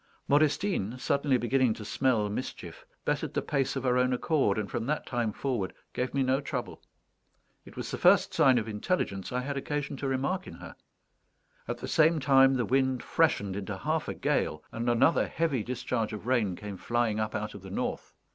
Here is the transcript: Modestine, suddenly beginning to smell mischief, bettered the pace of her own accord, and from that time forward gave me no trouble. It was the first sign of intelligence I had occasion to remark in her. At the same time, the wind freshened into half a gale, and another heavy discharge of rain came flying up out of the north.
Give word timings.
Modestine, 0.27 0.97
suddenly 0.97 1.37
beginning 1.37 1.75
to 1.75 1.85
smell 1.85 2.27
mischief, 2.27 2.87
bettered 3.05 3.35
the 3.35 3.41
pace 3.43 3.75
of 3.75 3.83
her 3.83 3.99
own 3.99 4.13
accord, 4.13 4.57
and 4.57 4.67
from 4.71 4.87
that 4.87 5.05
time 5.05 5.31
forward 5.31 5.75
gave 5.93 6.11
me 6.11 6.23
no 6.23 6.41
trouble. 6.41 6.81
It 7.65 7.77
was 7.77 7.91
the 7.91 7.99
first 7.99 8.33
sign 8.33 8.57
of 8.57 8.67
intelligence 8.67 9.31
I 9.31 9.41
had 9.41 9.57
occasion 9.57 9.97
to 9.97 10.07
remark 10.07 10.47
in 10.47 10.55
her. 10.55 10.75
At 11.67 11.77
the 11.77 11.87
same 11.87 12.19
time, 12.19 12.55
the 12.55 12.65
wind 12.65 13.03
freshened 13.03 13.55
into 13.55 13.77
half 13.77 14.07
a 14.07 14.15
gale, 14.15 14.63
and 14.71 14.89
another 14.89 15.27
heavy 15.27 15.61
discharge 15.63 16.13
of 16.13 16.25
rain 16.25 16.55
came 16.55 16.77
flying 16.77 17.19
up 17.19 17.35
out 17.35 17.53
of 17.53 17.61
the 17.61 17.69
north. 17.69 18.15